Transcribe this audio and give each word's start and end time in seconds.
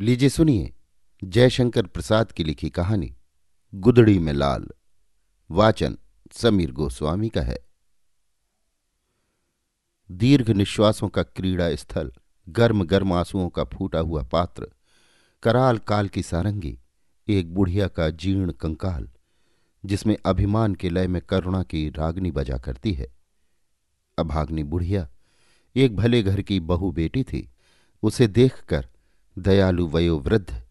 लीजिए 0.00 0.28
सुनिए 0.28 0.72
जयशंकर 1.24 1.86
प्रसाद 1.86 2.32
की 2.32 2.44
लिखी 2.44 2.70
कहानी, 2.70 3.16
गुदड़ी 3.74 4.18
में 4.18 4.32
लाल। 4.32 4.66
वाचन 5.50 5.98
समीर 6.32 6.72
गोस्वामी 6.72 7.28
का 7.28 7.42
है। 7.42 7.58
दीर्घ 10.10 10.50
निश्वासों 10.50 11.08
का 11.08 11.22
क्रीड़ा 11.22 11.74
स्थल 11.74 12.12
गर्म 12.48 12.84
गर्म 12.84 13.12
आंसुओं 13.12 13.48
का 13.48 13.64
फूटा 13.64 13.98
हुआ 13.98 14.22
पात्र, 14.22 14.66
कराल 15.42 15.78
काल 15.78 16.08
की 16.08 16.22
सारंगी, 16.22 16.78
एक 17.28 17.54
बुढ़िया 17.54 17.88
का 17.88 18.10
जीर्ण 18.10 18.52
कंकाल, 18.52 19.10
जिसमें 19.84 20.16
अभिमान 20.26 20.74
के 20.74 20.90
लय 20.90 21.06
में 21.06 21.22
करुणा 21.22 21.62
की 21.62 21.90
रागनी 21.90 22.30
बजा 22.30 22.58
करती 22.58 22.92
है। 22.92 23.12
अभाग्नि 24.18 24.62
बुढ़िया, 24.62 25.08
एक 25.76 25.96
भले 25.96 26.22
घर 26.22 26.42
की 26.42 26.60
बहु 26.60 26.90
बेटी 26.90 27.24
थी, 27.24 27.50
उसे 28.02 28.26
देखकर 28.26 28.88
दयालु 29.38 29.86
वयोवृद्ध, 29.86 30.62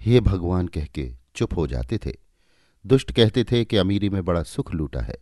हे 0.00 0.20
भगवान 0.20 0.68
कह 0.68 0.84
के 0.84 1.16
चुप 1.34 1.56
हो 1.56 1.66
जाते 1.66 1.98
थे। 1.98 2.16
दुष्ट 2.86 3.12
कहते 3.12 3.44
थे 3.44 3.64
कि 3.64 3.76
अमीरी 3.76 4.08
में 4.08 4.24
बड़ा 4.24 4.42
सुख 4.42 4.74
लूटा 4.74 5.00
है। 5.00 5.18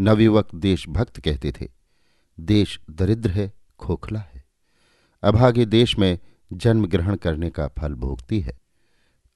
नवयुवक 0.00 0.54
देशभक्त 0.54 1.20
कहते 1.20 1.52
थे, 1.52 1.68
देश 2.40 2.80
दरिद्र 2.90 3.30
है, 3.30 3.52
खोखला 3.78 4.20
है। 4.20 4.44
अभागे 5.22 5.64
देश 5.64 5.98
में 5.98 6.18
जन्म 6.52 6.86
ग्रहण 6.86 7.16
करने 7.16 7.50
का 7.50 7.68
फल 7.68 7.94
भोगती 7.94 8.40
है। 8.40 8.60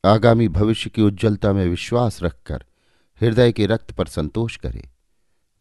आगामी 0.05 0.49
भविष्य 0.49 0.91
की 0.91 1.03
उज्ज्वलता 1.03 1.53
में 1.53 1.67
विश्वास 1.67 2.23
रखकर, 2.23 2.65
हृदय 3.21 3.53
के 3.53 3.67
रक्त 3.67 3.93
पर 3.93 4.07
संतोष 4.07 4.57
करे। 4.57 4.91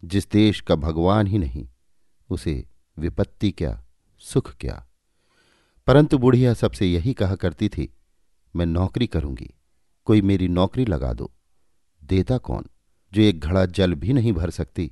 जिस 0.06 0.32
देश 0.32 0.62
का 0.62 0.76
भगवान 0.76 1.28
ही 1.28 1.38
नहीं, 1.38 1.70
उसे 2.30 2.66
विपत्ति 3.00 3.52
क्या, 3.52 3.84
सुख 4.20 4.56
क्या? 4.60 4.88
परंतु 5.88 6.18
बुढ़िया 6.18 6.54
सबसे 6.54 6.86
यही 6.86 7.14
कहा 7.14 7.36
करती 7.36 7.70
थी, 7.70 7.94
मैं 8.56 8.66
नौकरी 8.66 9.08
करूँगी, 9.08 9.54
कोई 10.06 10.22
मेरी 10.22 10.48
नौकरी 10.48 10.86
लगा 10.86 11.14
दो। 11.14 11.32
देता 12.04 12.38
कौन? 12.38 12.66
जो 13.14 13.22
एक 13.22 13.40
घड़ा 13.40 13.66
जल 13.66 13.94
भी 13.94 14.14
नहीं 14.14 14.34
भर 14.34 14.50
सकती, 14.50 14.92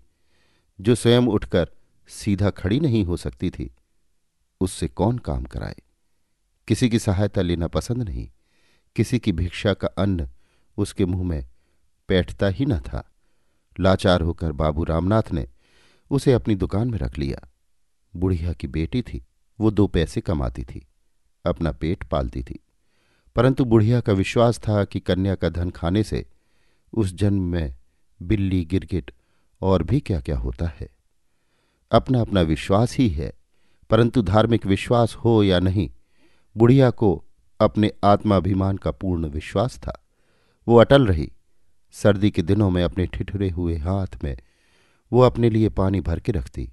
जो 0.81 0.95
स्वयं 0.95 1.21
उठकर 1.21 1.71
सीधा 2.07 2.49
खड़ी 2.49 2.79
नहीं 2.79 3.03
हो 3.03 3.17
सकती 3.17 3.49
थी, 3.49 3.75
उससे 4.61 4.87
कौन 4.87 5.17
काम 5.17 5.43
कराए? 5.43 5.75
किसी 6.67 6.89
की 6.89 6.99
सहायता 6.99 7.41
लेना 7.41 7.67
पसंद 7.67 8.01
नहीं, 8.01 8.29
किसी 8.95 9.19
की 9.19 9.31
भिक्षा 9.31 9.73
का 9.73 9.87
अन्न 9.87 10.29
उसके 10.77 11.05
मुँह 11.05 11.23
में 11.23 11.47
बैठता 12.09 12.47
ही 12.47 12.65
न 12.65 12.79
था। 12.79 13.11
लाचार 13.79 14.21
होकर 14.21 14.51
बाबू 14.51 14.83
रामनाथ 14.83 15.31
ने 15.33 15.47
उसे 16.09 16.33
अपनी 16.33 16.55
दुकान 16.55 16.89
में 16.89 16.99
रख 16.99 17.17
लिया। 17.17 17.49
बुढ़िया 18.15 18.53
की 18.53 18.67
बेटी 18.67 19.01
थी। 19.01 19.25
वो 19.59 19.71
दो 19.71 19.87
पैसे 19.87 20.21
कमाती 20.21 20.63
थी, 20.63 20.87
अपना 21.45 21.71
पेट 21.71 22.03
पालती 22.03 22.43
थी। 22.43 22.59
परंतु 23.35 23.65
बुढ़िया 23.65 23.99
का 24.01 24.13
विश्वास 24.13 24.59
था 24.59 24.85
कि 24.85 24.99
कन्या 24.99 25.35
का 25.35 25.49
धन 25.49 25.69
खाने 25.69 26.03
से 26.03 26.25
उस 26.93 27.13
जन्म 27.13 27.41
में 27.41 27.75
बिल्ली, 28.21 28.65
गिरगिट 28.65 29.11
और 29.61 29.83
भी 29.83 29.99
क्या 29.99 30.19
क्या 30.19 30.37
होता 30.37 30.67
है। 30.67 30.89
अपना 31.91 32.21
अपना 32.21 32.41
विश्वास 32.41 32.97
ही 32.97 33.09
है, 33.09 33.33
परंतु 33.89 34.21
धार्मिक 34.21 34.65
विश्वास 34.65 35.15
हो 35.15 35.43
या 35.43 35.59
नहीं, 35.59 35.91
बुढ़िया 36.57 36.89
को 36.89 37.23
अपने 37.59 37.91
आत्माभिमान 38.03 38.77
का 38.77 38.91
पूर्ण 38.91 39.27
विश्वास 39.27 39.77
था। 39.77 40.05
वो 40.67 40.77
अटल 40.77 41.07
रही, 41.07 41.31
सर्दी 41.91 42.31
के 42.31 42.41
दिनों 42.41 42.69
में 42.69 42.83
अपने 42.83 43.07
ठिठुरे 43.07 43.49
हुए 43.49 43.77
हाथ 43.77 44.23
में 44.23 44.37
वो 45.13 45.21
अपने 45.21 45.49
लिए 45.49 45.69
पानी 45.69 46.01
भर 46.01 46.19
के 46.19 46.31
रखती। 46.31 46.71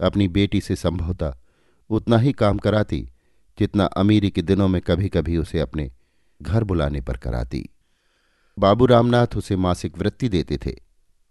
अपनी 0.00 0.28
बेटी 0.28 0.60
से 0.60 0.76
संभवता 0.76 1.43
उतना 1.90 2.18
ही 2.18 2.32
काम 2.32 2.58
कराती 2.58 3.08
जितना 3.58 3.84
अमीरी 3.84 4.30
के 4.30 4.42
दिनों 4.42 4.68
में 4.68 4.80
कभी 4.82 5.08
कभी 5.08 5.36
उसे 5.36 5.60
अपने 5.60 5.90
घर 6.42 6.64
बुलाने 6.64 7.00
पर 7.00 7.16
कराती। 7.16 7.68
बाबू 8.58 8.86
रामनाथ 8.86 9.36
उसे 9.36 9.56
मासिक 9.56 9.98
वृत्ति 9.98 10.28
देते 10.28 10.58
थे 10.66 10.74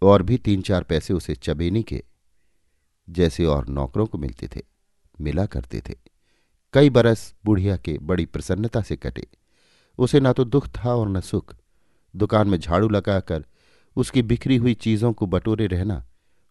और 0.01 0.23
भी 0.23 0.37
तीन 0.37 0.61
चार 0.61 0.83
पैसे 0.83 1.13
उसे 1.13 1.35
चबेनी 1.35 1.83
के 1.83 2.03
जैसे 3.09 3.45
और 3.45 3.67
नौकरों 3.67 4.05
को 4.05 4.17
मिलते 4.17 4.47
थे, 4.47 4.61
मिला 5.22 5.45
करते 5.45 5.81
थे। 5.89 5.95
कई 6.73 6.89
बरस 6.89 7.33
बुढ़िया 7.45 7.78
के 7.78 7.97
बड़ी 8.01 8.25
प्रसन्नता 8.25 8.81
से 8.81 8.95
कटे। 8.95 9.28
उसे 9.97 10.19
ना 10.19 10.33
तो 10.33 10.44
दुख 10.44 10.67
था 10.67 10.95
और 10.95 11.09
न 11.09 11.19
सुख। 11.22 11.55
दुकान 12.16 12.47
में 12.47 12.57
झाड़ू 12.59 12.89
लगाकर 12.89 13.45
उसकी 13.95 14.22
बिखरी 14.22 14.57
हुई 14.57 14.73
चीज़ों 14.73 15.13
को 15.13 15.25
बटोरे 15.25 15.67
रहना 15.67 16.05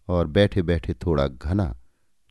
और 0.09 0.27
बैठे 0.27 0.63
बैठे 0.63 0.95
थोड़ा 0.95 1.27
घना 1.27 1.75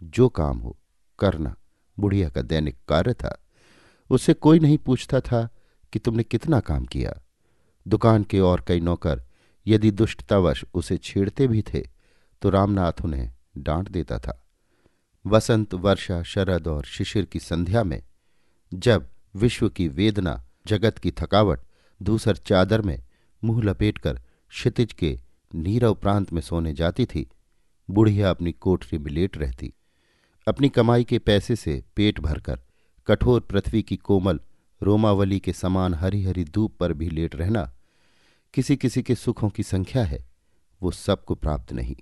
जो 0.04 0.30
काम 0.30 0.58
हो, 0.58 0.78
करना। 1.20 1.56
बुढ़िया 2.02 2.30
का 2.30 2.42
दैनिक 2.42 2.78
कार्य 2.88 3.14
था। 3.14 3.38
उससे 4.10 4.34
कोई 4.34 4.60
नहीं 4.60 4.78
पूछता 4.78 5.20
था 5.20 5.48
कि 5.94 6.00
तुमने 6.00 6.24
कितना 6.24 6.60
काम 6.60 6.86
किया। 6.86 7.14
दुकान 7.86 8.24
के 8.24 8.40
और 8.40 8.64
कई 8.68 8.80
नौकर 8.80 9.24
यदि 9.68 9.92
दुष्टतावश 9.92 10.64
उसे 10.74 10.98
छेड़ते 10.98 11.48
भी 11.48 11.62
थे 11.62 11.84
तो 12.42 12.50
रामनाथ 12.50 13.02
उन्हें 13.04 13.32
डांट 13.58 13.90
देता 13.90 14.18
था। 14.20 14.38
वसंत, 15.26 15.74
वर्षा, 15.74 16.22
शरद 16.24 16.68
और 16.68 16.84
शिशिर 16.84 17.26
की 17.26 17.40
संध्या 17.40 17.84
में 17.84 18.02
जब 18.72 19.08
विश्व 19.36 19.70
की 19.70 19.88
वेदना, 19.88 20.44
जगत 20.68 20.98
की 20.98 21.12
थकावट, 21.12 21.60
दूसर 22.02 22.36
चादर 22.38 22.82
में 22.82 23.00
मुँह 23.44 23.64
लपेटकर 23.64 24.20
क्षितिज 24.50 24.94
के 24.94 25.20
नीरव 25.56 25.94
प्रांत 25.94 26.34
में 26.34 26.42
सोने 26.42 26.74
जाती 26.74 27.06
थी, 27.06 27.30
बुढ़िया 27.90 28.30
अपनी 28.30 28.52
कोठरी 28.52 28.98
में 28.98 29.12
लेट 29.12 29.38
रहती। 29.38 29.74
अपनी 30.48 30.70
कमाई 30.70 31.04
के 31.04 31.20
पैसे 31.20 31.56
से 31.56 31.84
पेट 31.96 32.20
भरकर 32.20 32.60
कठोर 33.08 33.42
पृथ्वी 33.42 33.84
की 33.84 33.98
कोमल, 33.98 34.40
रोमावली 34.84 35.40
के 35.40 35.54
समान 35.54 35.94
हरी 35.94 36.24
हरी 36.24 36.44
धूप 36.44 36.78
पर 36.80 36.94
भी 36.94 37.10
लेट 37.10 37.36
रहना 37.36 37.76
किसी 38.54 38.76
किसी 38.76 39.04
के 39.04 39.16
सुखों 39.16 39.50
की 39.50 39.64
संख्या 39.64 40.04
है, 40.04 40.26
वो 40.82 40.92
सबको 40.92 41.36
प्राप्त 41.36 41.74
नहीं। 41.74 41.96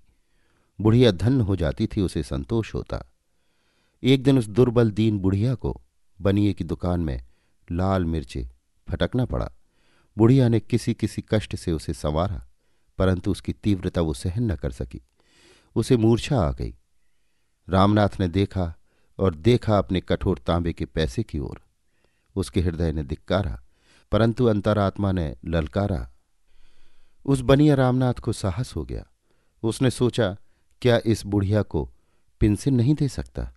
बुढ़िया 0.82 1.12
धन्य 1.12 1.44
हो 1.44 1.56
जाती 1.56 1.88
थी, 1.88 2.02
उसे 2.02 2.24
संतोष 2.24 2.74
होता। 2.74 3.12
एक 4.04 4.24
दिन 4.24 4.38
उस 4.38 4.48
दुर्बल 4.48 4.92
दीन 4.92 5.20
बुढ़िया 5.20 5.56
को 5.56 5.82
बनिए 6.22 6.54
की 6.54 6.64
दुकान 6.64 7.00
में 7.00 7.22
लाल 7.72 8.06
मिर्चे 8.06 8.50
फटकना 8.90 9.26
पड़ा। 9.26 9.52
बुढ़िया 10.18 10.48
ने 10.48 10.60
किसी 10.60 10.94
किसी 10.94 11.24
कष्ट 11.30 11.56
से 11.56 11.72
उसे 11.72 11.94
संवारा, 11.94 12.48
परंतु 12.98 13.32
उसकी 13.32 13.54
तीव्रता 13.54 14.02
वो 14.02 14.14
सहन 14.14 14.52
न 14.52 14.56
कर 14.56 14.72
सकी। 14.72 15.02
उसे 15.76 15.98
मूर्छा 15.98 16.42
आ 16.42 16.52
गई। 16.52 16.76
रामनाथ 17.70 18.10
ने 18.20 18.28
देखा 18.28 18.74
और 19.20 19.36
देखा 19.36 19.78
अपने 19.78 20.02
कठोर 20.02 20.38
तांबे 20.38 20.74
के 20.74 20.86
पैसे 20.86 21.24
की 21.24 21.40
ओर। 21.40 21.62
उसके 22.36 22.62
हृदय 22.62 22.92
ने 22.92 23.04
धिक्कारा, 23.04 23.62
परंतु 24.12 24.46
अंतरात्मा 24.46 25.12
ने 25.12 25.36
ललकारा। 25.46 26.12
उस 27.26 27.42
बनिया 27.42 27.76
रामनाथ 27.76 28.14
को 28.14 28.34
साहस 28.34 28.76
हो 28.76 28.86
गया। 28.86 29.06
उसने 29.64 29.90
सोचा, 29.90 30.38
क्या 30.82 31.00
इस 31.06 31.26
बुढ़िया 31.26 31.62
को 31.62 31.92
पिंसिन 32.40 32.76
नहीं 32.76 32.96
दे 32.96 33.08
सकता? 33.08 33.54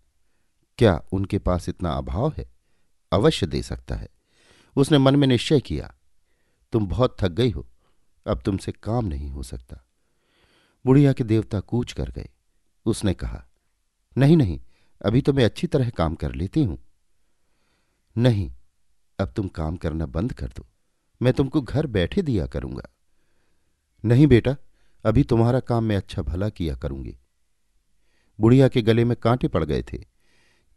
क्या 0.79 1.05
उनके 1.13 1.39
पास 1.39 1.69
इतना 1.69 1.93
अभाव 1.93 2.33
है? 2.39 2.53
अवश्य 3.13 3.47
दे 3.47 3.63
सकता 3.63 3.95
है। 3.95 4.09
उसने 4.77 4.99
मन 4.99 5.17
में 5.17 5.27
निश्चय 5.27 5.61
किया, 5.61 5.95
तुम 6.73 6.87
बहुत 6.87 7.17
थक 7.21 7.29
गई 7.29 7.51
हो, 7.51 7.67
अब 8.27 8.41
तुमसे 8.41 8.73
काम 8.73 9.05
नहीं 9.05 9.31
हो 9.31 9.43
सकता। 9.43 9.85
बुढ़िया 10.87 11.13
के 11.13 11.25
देवता 11.25 11.61
कूच 11.61 11.93
कर 11.93 12.11
गए। 12.11 12.29
उसने 12.87 13.15
कहा 13.15 13.47
नहीं 14.19 14.37
नहीं, 14.37 14.61
अभी 15.05 15.21
तो 15.23 15.33
मैं 15.33 15.45
अच्छी 15.45 15.67
तरह 15.67 15.91
काम 15.91 16.15
कर 16.15 16.35
लेती 16.35 16.65
हूँ। 16.65 16.79
नहीं, 18.17 18.51
अब 19.19 19.33
तुम 19.37 19.49
काम 19.49 19.77
करना 19.77 20.07
बंद 20.07 20.33
कर 20.33 20.47
दो। 20.47 20.67
मैं 21.23 21.33
तुमको 21.33 21.61
घर 21.61 21.87
बैठे 21.87 22.23
दिया 22.23 22.47
करूँगा। 22.47 22.89
नहीं 24.05 24.27
बेटा, 24.27 24.57
अभी 25.05 25.23
तुम्हारा 25.23 25.61
काम 25.61 25.85
मैं 25.85 25.97
अच्छा 25.97 26.23
भला 26.23 26.49
किया 26.49 26.75
करूँगी। 26.75 27.17
बुढ़िया 28.41 28.69
के 28.69 28.83
गले 28.83 29.05
में 29.05 29.17
कांटे 29.17 29.49
पड़ 29.49 29.65
गए 29.65 29.83
थे। 29.83 29.99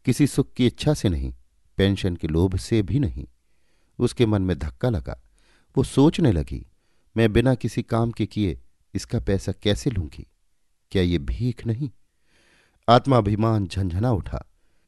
किसी 0.06 0.28
सुख 0.28 0.53
की 0.53 0.67
इच्छा 0.67 0.94
से 0.94 1.09
नहीं, 1.09 1.34
पेंशन 1.78 2.16
के 2.16 2.28
लोभ 2.28 2.56
से 2.57 2.81
भी 2.81 3.00
नहीं। 3.00 3.28
उसके 3.99 4.26
मन 4.26 4.41
में 4.41 4.58
धक्का 4.59 4.90
लगा। 4.90 5.22
वो 5.76 5.84
सोचने 5.84 6.31
लगी, 6.31 6.66
मैं 7.17 7.34
बिना 7.34 7.55
किसी 7.55 7.84
काम 7.84 8.11
के 8.11 8.26
किए 8.26 8.59
इसका 8.93 9.20
पैसा 9.20 9.52
कैसे 9.52 9.90
लूँगी? 9.90 10.28
क्या 10.91 11.03
ये 11.03 11.17
भीख 11.17 11.66
नहीं? 11.67 11.90
आत्माभिमान 12.90 13.67
झंझना 13.67 14.11
उठा। 14.11 14.46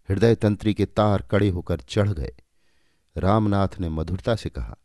हृदय 0.10 0.36
तंत्री 0.36 0.74
के 0.74 0.86
तार 0.86 1.22
कड़े 1.22 1.50
होकर 1.50 1.80
चढ़ 1.80 2.10
गए। 2.10 2.36
रामनाथ 3.18 3.68
ने 3.80 3.90
मधुरता 3.90 4.36
से 4.36 4.50
कहा, 4.50 4.76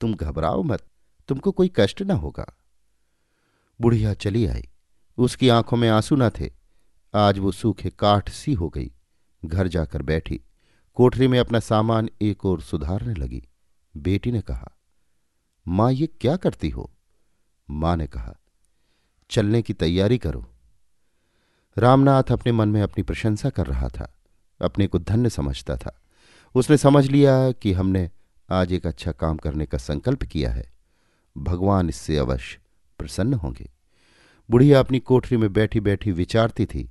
तुम 0.00 0.14
घबराओ 0.14 0.62
मत, 0.62 0.86
तुमको 1.28 1.52
कोई 1.52 1.72
कष्ट 1.76 2.02
न 2.02 2.10
होगा। 2.10 2.46
बुढ़िया 3.80 4.14
चली 4.14 4.46
आई। 4.46 4.68
उसकी 5.18 5.48
आँखों 5.48 5.76
में 5.76 5.88
आँसू 5.88 6.16
न 6.16 6.30
थे। 6.30 6.52
आज 7.14 7.38
वो 7.38 7.52
सूखे 7.52 7.90
काठ 7.90 8.30
सी 8.30 8.52
हो 8.52 8.68
गई। 8.68 8.90
घर 9.44 9.68
जाकर 9.68 10.02
बैठी। 10.02 10.40
कोठरी 10.94 11.28
में 11.28 11.38
अपना 11.38 11.60
सामान 11.60 12.08
एक 12.22 12.44
और 12.44 12.60
सुधारने 12.60 13.14
लगी। 13.14 13.48
बेटी 13.96 14.32
ने 14.32 14.40
कहा, 14.40 14.72
माँ, 15.68 15.92
ये 15.92 16.06
क्या 16.06 16.36
करती 16.36 16.70
हो? 16.70 16.90
माँ 17.70 17.96
ने 17.96 18.06
कहा, 18.06 18.34
चलने 19.30 19.62
की 19.62 19.72
तैयारी 19.72 20.18
करो। 20.18 20.52
रामनाथ 21.78 22.22
अपने 22.22 22.52
मन 22.52 22.68
में 22.68 22.82
अपनी 22.82 23.02
प्रशंसा 23.02 23.50
कर 23.50 23.66
रहा 23.66 23.88
था, 23.88 24.18
अपने 24.60 24.86
को 24.86 24.98
धन्य 24.98 25.30
समझता 25.30 25.76
था। 25.76 26.02
उसने 26.54 26.76
समझ 26.76 27.06
लिया 27.06 27.52
कि 27.52 27.72
हमने 27.72 28.10
आज 28.50 28.72
एक 28.72 28.86
अच्छा 28.86 29.12
काम 29.12 29.36
करने 29.36 29.66
का 29.66 29.78
संकल्प 29.78 30.22
किया 30.22 30.50
है। 30.50 30.72
भगवान 31.38 31.88
इससे 31.88 32.16
अवश्य 32.16 32.58
प्रसन्न 32.98 33.34
होंगे। 33.34 33.72
बुढ़िया 34.50 34.80
अपनी 34.80 34.98
कोठरी 34.98 35.36
में 35.36 35.52
बैठी 35.52 35.80
बैठी 35.80 36.12
विचारती 36.12 36.66
थी, 36.66 36.90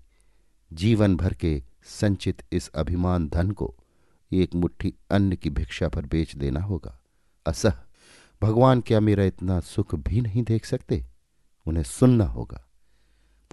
जीवन 0.73 1.17
भर 1.17 1.33
के 1.33 1.63
संचित 1.83 2.43
इस 2.51 2.69
अभिमान 2.69 3.29
धन 3.29 3.51
को 3.51 3.75
एक 4.33 4.55
मुट्ठी 4.55 4.93
अन्न 5.11 5.35
की 5.35 5.49
भिक्षा 5.49 5.89
पर 5.89 6.05
बेच 6.05 6.35
देना 6.35 6.61
होगा। 6.61 6.99
असह, 7.45 7.73
भगवान 8.41 8.81
क्या 8.81 8.99
मेरा 8.99 9.23
इतना 9.23 9.59
सुख 9.59 9.95
भी 9.95 10.21
नहीं 10.21 10.43
देख 10.43 10.65
सकते? 10.65 11.05
उन्हें 11.65 11.83
सुनना 11.83 12.25
होगा। 12.25 12.65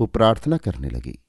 वो 0.01 0.07
प्रार्थना 0.07 0.57
करने 0.57 0.89
लगी। 0.89 1.22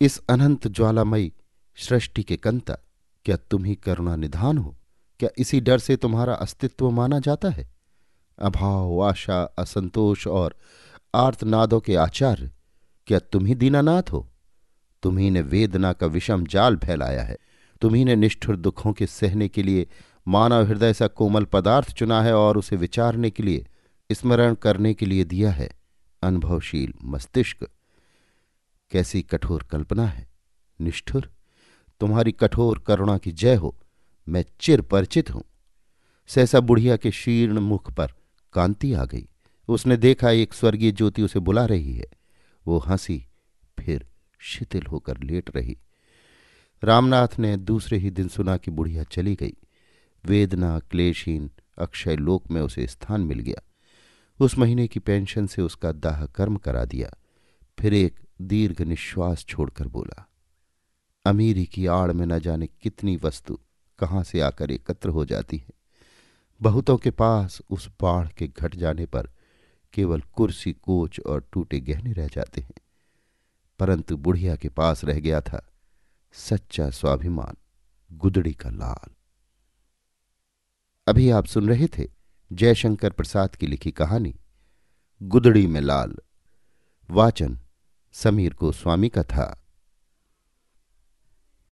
इस 0.00 0.20
अनंत 0.30 0.68
ज्वालामयी 0.68 1.32
सृष्टि 1.76 2.22
के 2.22 2.36
कंता, 2.36 2.76
क्या 3.24 3.36
तुम 3.36 3.64
ही 3.64 3.74
करुणा 3.74 4.16
निधान 4.16 4.58
हो? 4.58 4.76
क्या 5.20 5.28
इसी 5.38 5.60
डर 5.60 5.78
से 5.78 5.96
तुम्हारा 5.96 6.34
अस्तित्व 6.34 6.90
माना 6.90 7.18
जाता 7.18 7.50
है? 7.50 7.74
अभाव, 8.38 9.00
आशा, 9.00 9.42
असंतोष 9.42 10.26
और 10.26 10.56
आर्तनादों 11.14 11.80
के 11.80 11.96
आचार्य, 11.96 12.50
क्या 13.06 13.18
तुम 13.18 13.46
ही 13.46 13.54
दीनानाथ 13.54 14.02
हो? 14.12 14.30
तुम्ही 15.02 15.30
ने 15.30 15.40
वेदना 15.40 15.92
का 15.92 16.06
विषम 16.06 16.46
जाल 16.46 16.76
फैलाया 16.76 17.22
है। 17.22 17.38
तुम्ही 17.80 18.04
ने 18.04 18.16
निष्ठुर 18.16 18.56
दुखों 18.56 18.92
के 18.92 19.06
सहने 19.06 19.48
के 19.48 19.62
लिए 19.62 19.86
मानव 20.28 20.66
हृदय 20.66 20.92
सा 20.92 21.06
कोमल 21.06 21.44
पदार्थ 21.44 21.92
चुना 21.92 22.22
है 22.22 22.34
और 22.34 22.56
उसे 22.56 22.76
विचारने 22.76 23.30
के 23.30 23.42
लिए, 23.42 23.66
स्मरण 24.12 24.54
करने 24.54 24.94
के 24.94 25.06
लिए 25.06 25.24
दिया 25.24 25.50
है। 25.50 25.70
अनुभवशील 26.22 26.94
मस्तिष्क। 27.04 27.68
कैसी 28.94 29.22
कठोर 29.22 29.62
कल्पना 29.62 30.06
है। 30.06 30.28
निष्ठुर, 30.80 31.32
तुम्हारी 32.00 32.32
कठोर 32.32 32.78
करुणा 32.78 33.18
की 33.18 33.32
जय 33.32 33.54
हो, 33.54 33.76
मैं 34.28 34.44
चिर 34.60 34.80
परिचित 34.80 35.30
हूँ। 35.30 35.44
सहसा 36.26 36.60
बुढ़िया 36.60 36.96
के 36.96 37.10
शीर्ण 37.10 37.58
मुख 37.58 37.92
पर 37.92 38.08
कांति 38.52 38.92
आ 38.92 39.04
गई। 39.04 39.28
उसने 39.68 39.96
देखा 39.96 40.30
एक 40.30 40.54
स्वर्गीय 40.54 40.92
ज्योति 40.92 41.22
उसे 41.22 41.38
बुला 41.38 41.64
रही 41.64 41.94
है। 41.94 42.06
वो 42.66 42.78
हँसी, 42.78 43.26
फिर 43.80 44.06
शिथिल 44.38 44.82
होकर 44.82 45.18
लेट 45.18 45.56
रही। 45.56 45.78
रामनाथ 46.84 47.38
ने 47.38 47.56
दूसरे 47.56 47.98
ही 47.98 48.10
दिन 48.10 48.28
सुना 48.28 48.56
कि 48.56 48.70
बुढ़िया 48.70 49.02
चली 49.02 49.34
गई। 49.34 49.54
वेदना, 50.24 50.78
क्लेशहीन 50.78 51.50
अक्षय 51.78 52.16
लोक 52.16 52.50
में 52.50 52.60
उसे 52.60 52.86
स्थान 52.86 53.20
मिल 53.20 53.38
गया। 53.38 53.62
उस 54.40 54.58
महीने 54.58 54.88
की 54.88 55.00
पेंशन 55.00 55.46
से 55.46 55.62
उसका 55.62 55.92
दाह 55.92 56.26
कर्म 56.26 56.56
करा 56.56 56.84
दिया। 56.84 57.10
फिर 57.80 57.94
एक 57.94 58.20
दीर्घ 58.40 58.82
निश्वास 58.82 59.44
छोड़कर 59.44 59.88
बोला, 59.88 60.28
अमीरी 61.26 61.66
की 61.66 61.86
आड़ 61.86 62.12
में 62.12 62.26
न 62.26 62.38
जाने 62.38 62.66
कितनी 62.66 63.16
वस्तु 63.16 63.58
कहाँ 63.98 64.24
से 64.24 64.40
आकर 64.40 64.70
एकत्र 64.70 65.08
हो 65.08 65.24
जाती 65.24 65.56
है। 65.56 65.70
बहुतों 66.62 66.96
के 66.96 67.10
पास 67.10 67.62
उस 67.70 67.90
बाढ़ 68.00 68.28
के 68.28 68.48
घट 68.48 68.76
जाने 68.76 69.06
पर 69.06 69.30
केवल 69.92 70.20
कुर्सी, 70.20 70.72
कोच 70.72 71.20
और 71.20 71.48
टूटे 71.52 71.80
गहने 71.80 72.12
रह 72.12 72.28
जाते 72.28 72.60
हैं। 72.60 72.74
परंतु 73.78 74.16
बुढ़िया 74.16 74.56
के 74.56 74.68
पास 74.68 75.04
रह 75.04 75.20
गया 75.20 75.40
था 75.40 75.72
सच्चा 76.32 76.90
स्वाभिमान, 76.90 77.56
गुदड़ी 78.12 78.52
का 78.52 78.70
लाल। 78.70 79.10
अभी 81.08 81.30
आप 81.30 81.46
सुन 81.46 81.68
रहे 81.68 81.86
थे 81.86 82.08
जयशंकर 82.52 83.10
प्रसाद 83.10 83.54
की 83.56 83.66
लिखी 83.66 83.90
कहानी, 83.90 84.34
गुदड़ी 85.22 85.66
में 85.66 85.80
लाल। 85.80 86.16
वाचन 87.10 87.58
समीर 88.14 88.54
गोस्वामी 88.60 89.08
का 89.08 89.22
था। 89.22 89.63